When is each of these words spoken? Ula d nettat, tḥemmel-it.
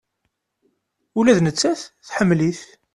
Ula 1.17 1.37
d 1.37 1.39
nettat, 1.41 1.81
tḥemmel-it. 2.07 2.61